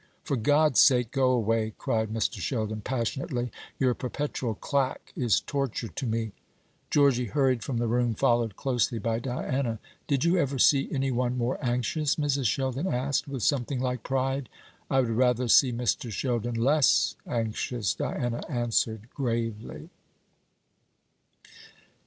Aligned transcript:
"For 0.23 0.35
God's 0.35 0.79
sake 0.79 1.11
go 1.11 1.29
away!" 1.29 1.75
cried 1.77 2.09
Mr. 2.09 2.39
Sheldon 2.39 2.81
passionately; 2.81 3.51
"your 3.77 3.93
perpetual 3.93 4.55
clack 4.55 5.13
is 5.15 5.39
torture 5.39 5.89
to 5.89 6.07
me." 6.07 6.31
Georgy 6.89 7.25
hurried 7.25 7.63
from 7.63 7.77
the 7.77 7.85
room, 7.85 8.15
followed 8.15 8.55
closely 8.55 8.97
by 8.97 9.19
Diana. 9.19 9.77
"Did 10.07 10.23
you 10.25 10.37
ever 10.39 10.57
see 10.57 10.91
any 10.91 11.11
one 11.11 11.37
more 11.37 11.59
anxious?" 11.63 12.15
Mrs. 12.15 12.47
Sheldon 12.47 12.87
asked, 12.87 13.27
with 13.27 13.43
something 13.43 13.79
like 13.79 14.01
pride. 14.01 14.49
"I 14.89 15.01
would 15.01 15.09
rather 15.11 15.47
see 15.47 15.71
Mr. 15.71 16.11
Sheldon 16.11 16.55
less 16.55 17.15
anxious!" 17.27 17.93
Diana 17.93 18.41
answered 18.49 19.07
gravely. 19.13 19.91